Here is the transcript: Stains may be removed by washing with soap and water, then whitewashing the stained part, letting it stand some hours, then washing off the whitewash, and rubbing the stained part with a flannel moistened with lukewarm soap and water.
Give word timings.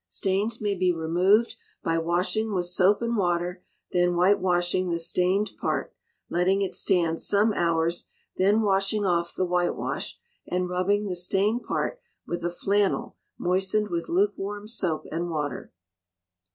Stains 0.09 0.59
may 0.59 0.73
be 0.73 0.91
removed 0.91 1.57
by 1.83 1.99
washing 1.99 2.55
with 2.55 2.65
soap 2.65 3.03
and 3.03 3.15
water, 3.15 3.61
then 3.91 4.15
whitewashing 4.15 4.89
the 4.89 4.97
stained 4.97 5.51
part, 5.61 5.93
letting 6.27 6.63
it 6.63 6.73
stand 6.73 7.19
some 7.21 7.53
hours, 7.53 8.07
then 8.35 8.63
washing 8.63 9.05
off 9.05 9.35
the 9.35 9.45
whitewash, 9.45 10.17
and 10.47 10.67
rubbing 10.69 11.05
the 11.05 11.15
stained 11.15 11.61
part 11.61 11.99
with 12.25 12.43
a 12.43 12.49
flannel 12.49 13.15
moistened 13.37 13.89
with 13.91 14.09
lukewarm 14.09 14.67
soap 14.67 15.05
and 15.11 15.29
water. 15.29 15.71